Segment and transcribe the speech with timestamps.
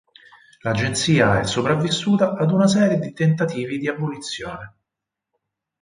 [0.63, 4.73] L'Agenzia è sopravvissuta ad una serie di tentativi di abolizione.